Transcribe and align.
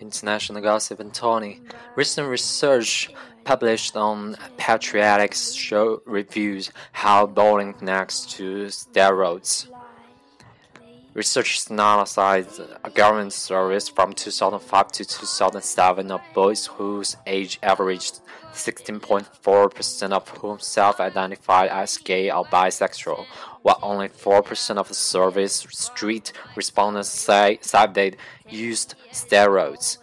International 0.00 0.62
Gossip 0.62 1.00
and 1.00 1.12
Tony. 1.14 1.60
Recent 1.96 2.28
research 2.28 3.10
published 3.44 3.96
on 3.96 4.36
Pediatrics 4.56 5.56
show 5.56 6.02
reviews 6.06 6.70
how 6.92 7.26
bowling 7.26 7.72
connects 7.74 8.26
to 8.34 8.66
steroids. 8.66 9.68
Research 11.14 11.70
analyzed 11.70 12.58
a 12.82 12.88
government 12.88 13.34
surveys 13.34 13.86
from 13.86 14.14
2005 14.14 14.92
to 14.92 15.04
2007 15.04 16.10
of 16.10 16.22
boys 16.32 16.66
whose 16.66 17.18
age 17.26 17.58
averaged 17.62 18.20
16.4% 18.54 20.12
of 20.12 20.28
whom 20.30 20.58
self-identified 20.58 21.68
as 21.68 21.98
gay 21.98 22.30
or 22.30 22.46
bisexual, 22.46 23.26
while 23.60 23.78
only 23.82 24.08
4% 24.08 24.76
of 24.78 24.88
the 24.88 24.94
survey's 24.94 25.66
street 25.70 26.32
respondents 26.56 27.10
say, 27.10 27.58
said 27.60 27.92
they 27.92 28.14
used 28.48 28.94
steroids. 29.12 29.98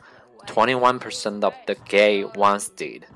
21% 0.45 1.43
of 1.43 1.55
the 1.65 1.75
gay 1.85 2.23
ones 2.23 2.69
did. 2.69 3.07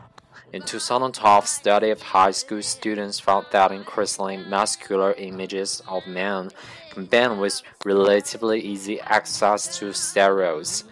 In 0.54 0.62
2012, 0.62 1.48
study 1.48 1.90
of 1.90 2.00
high 2.04 2.30
school 2.30 2.62
students 2.62 3.20
found 3.20 3.48
that 3.52 3.72
increasingly 3.72 4.38
muscular 4.38 5.14
images 5.14 5.82
of 5.88 6.06
men 6.06 6.52
combined 6.92 7.40
with 7.40 7.64
relatively 7.84 8.62
easy 8.62 9.02
access 9.02 9.80
to 9.80 9.86
steroids 9.86 10.84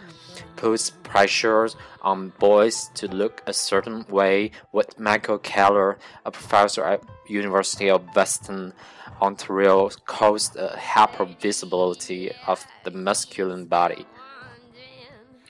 puts 0.56 0.90
pressure 0.90 1.70
on 2.02 2.34
boys 2.40 2.90
to 2.96 3.08
look 3.08 3.44
a 3.46 3.54
certain 3.54 4.04
way 4.10 4.50
with 4.72 5.00
Michael 5.00 5.38
Kehler, 5.38 5.98
a 6.26 6.32
professor 6.32 6.84
at 6.84 7.04
University 7.30 7.88
of 7.88 8.16
Western 8.16 8.74
Ontario, 9.22 9.90
calls 10.08 10.50
the 10.50 10.70
hypervisibility 10.70 12.34
of 12.48 12.66
the 12.84 12.90
masculine 12.90 13.66
body. 13.66 14.08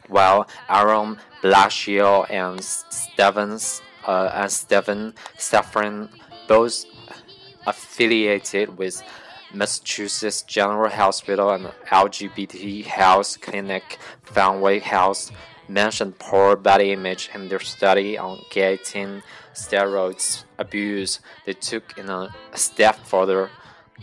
While 0.09 0.49
Aaron 0.69 1.17
Blashill 1.41 2.29
and 2.29 2.61
Stevens 2.61 3.81
uh, 4.07 4.31
and 4.33 4.51
Stephen 4.51 5.13
Safren, 5.37 6.09
both 6.47 6.85
affiliated 7.65 8.77
with 8.77 9.03
Massachusetts 9.53 10.43
General 10.43 10.89
Hospital 10.89 11.51
and 11.51 11.65
LGBT 11.89 12.85
Health 12.85 13.41
Clinic, 13.41 13.99
Fenway 14.23 14.79
Health, 14.79 15.31
mentioned 15.67 16.17
poor 16.19 16.55
body 16.55 16.91
image 16.91 17.29
in 17.33 17.49
their 17.49 17.59
study 17.59 18.17
on 18.17 18.39
teen 18.51 19.23
steroids 19.53 20.43
abuse. 20.57 21.19
They 21.45 21.53
took 21.53 21.97
in 21.97 22.09
a 22.09 22.33
step 22.53 22.95
further, 23.05 23.49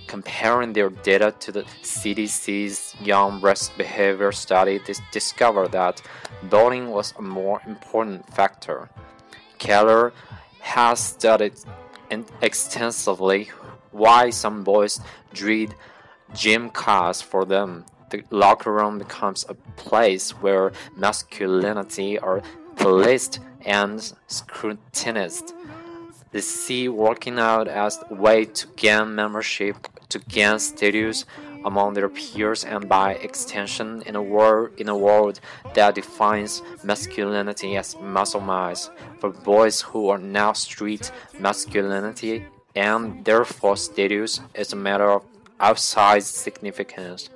comparing 0.06 0.72
their 0.72 0.90
data 0.90 1.34
to 1.40 1.52
the 1.52 1.62
CDC's 1.82 2.94
Youth 3.00 3.42
Risk 3.42 3.76
Behavior 3.76 4.32
Study. 4.32 4.78
They 4.86 4.94
discovered 5.12 5.72
that 5.72 6.02
bowling 6.44 6.90
was 6.90 7.14
a 7.18 7.22
more 7.22 7.60
important 7.66 8.32
factor. 8.34 8.88
Kehler 9.58 10.12
has 10.60 11.00
studied 11.00 11.54
extensively 12.40 13.50
why 13.90 14.30
some 14.30 14.64
boys 14.64 15.00
dread 15.32 15.74
gym 16.34 16.70
class 16.70 17.20
for 17.20 17.44
them. 17.44 17.84
The 18.10 18.24
locker 18.30 18.72
room 18.72 18.98
becomes 18.98 19.44
a 19.48 19.54
place 19.54 20.30
where 20.30 20.72
masculinity 20.96 22.18
are 22.18 22.42
policed 22.76 23.40
and 23.64 24.12
scrutinized. 24.26 25.52
They 26.30 26.40
see 26.40 26.88
working 26.88 27.38
out 27.38 27.68
as 27.68 27.98
a 28.10 28.14
way 28.14 28.44
to 28.44 28.66
gain 28.76 29.14
membership, 29.14 29.88
to 30.10 30.18
gain 30.18 30.58
status 30.58 31.24
among 31.64 31.94
their 31.94 32.08
peers, 32.08 32.64
and 32.64 32.88
by 32.88 33.14
extension, 33.14 34.02
in 34.06 34.16
a 34.16 34.22
world 34.22 34.70
in 34.78 34.88
a 34.88 34.96
world 34.96 35.40
that 35.74 35.94
defines 35.94 36.62
masculinity 36.82 37.76
as 37.76 37.96
muscle 38.00 38.40
mass. 38.40 38.90
For 39.18 39.30
boys 39.30 39.80
who 39.80 40.08
are 40.08 40.18
now 40.18 40.52
street 40.52 41.10
masculinity 41.38 42.46
and 42.74 43.24
therefore 43.24 43.76
status 43.76 44.40
is 44.54 44.72
a 44.72 44.76
matter 44.76 45.10
of 45.10 45.24
outsized 45.60 46.32
significance. 46.34 47.28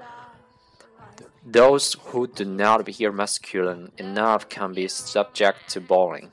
Those 1.45 1.95
who 1.95 2.29
do 2.29 2.45
not 2.45 2.81
appear 2.81 3.11
masculine 3.11 3.91
enough 3.99 4.49
can 4.49 4.73
be 4.73 4.87
subject 4.87 5.69
to 5.71 5.81
bullying. 5.81 6.31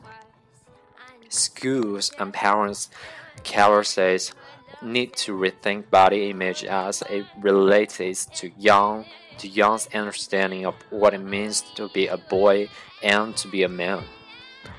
Schools 1.30 2.12
and 2.20 2.32
parents, 2.32 2.90
Kehler 3.44 3.84
says, 3.84 4.34
need 4.82 5.14
to 5.14 5.38
rethink 5.38 5.90
body 5.90 6.30
image 6.30 6.64
as 6.64 7.02
it 7.10 7.26
relates 7.42 8.26
to 8.26 8.52
young 8.58 9.06
to 9.40 9.48
young's 9.48 9.88
understanding 9.94 10.66
of 10.66 10.76
what 10.90 11.14
it 11.14 11.22
means 11.22 11.62
to 11.76 11.88
be 11.90 12.08
a 12.08 12.18
boy 12.18 12.70
and 13.02 13.36
to 13.38 13.48
be 13.48 13.64
a 13.64 13.70
man. 13.70 14.04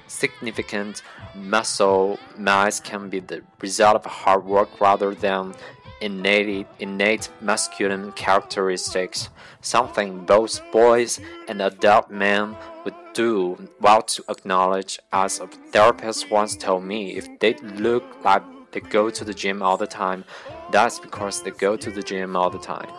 Significant 0.06 1.02
muscle 1.34 2.18
mass 2.36 2.78
can 2.78 3.08
be 3.08 3.20
the 3.20 3.42
result 3.60 3.96
of 3.96 4.04
hard 4.04 4.44
work 4.44 4.80
rather 4.80 5.14
than 5.14 5.54
innate, 6.00 6.66
innate 6.78 7.30
masculine 7.40 8.12
characteristics, 8.12 9.30
something 9.60 10.24
both 10.26 10.60
boys 10.72 11.20
and 11.48 11.62
adult 11.62 12.10
men 12.10 12.56
would 12.84 12.94
do 13.14 13.68
well 13.80 14.02
to 14.02 14.22
acknowledge. 14.28 14.98
As 15.12 15.40
a 15.40 15.46
therapist 15.46 16.30
once 16.30 16.56
told 16.56 16.84
me, 16.84 17.16
if 17.16 17.26
they 17.40 17.54
look 17.54 18.04
like 18.24 18.42
they 18.72 18.80
go 18.80 19.10
to 19.10 19.24
the 19.24 19.34
gym 19.34 19.62
all 19.62 19.76
the 19.76 19.86
time, 19.86 20.24
that's 20.70 20.98
because 20.98 21.42
they 21.42 21.50
go 21.50 21.76
to 21.76 21.90
the 21.90 22.02
gym 22.02 22.36
all 22.36 22.50
the 22.50 22.58
time. 22.58 22.90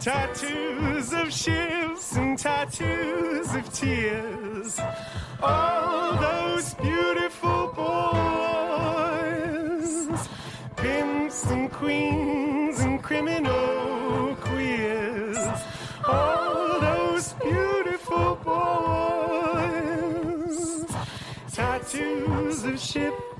Tattoos 0.00 1.12
of 1.12 1.32
ships 1.32 2.16
and 2.16 2.38
tattoos 2.38 3.54
of 3.54 3.72
tears. 3.72 4.78
All 5.42 6.16
those 6.16 6.43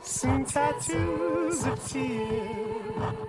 and 0.04 0.46
tattoos 0.46 1.64
of 1.64 1.88
tears. 1.88 3.24